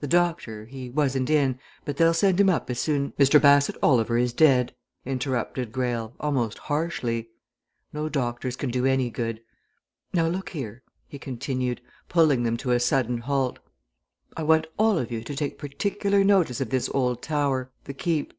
[0.00, 3.38] The doctor, he wasn't in, but they'll send him up as soon" "Mr.
[3.38, 7.28] Bassett Oliver is dead," interrupted Greyle, almost harshly.
[7.92, 9.42] "No doctors can do any good.
[10.14, 13.58] Now, look here," he continued, pulling them to a sudden halt,
[14.34, 18.32] "I want all of you to take particular notice of this old tower the Keep.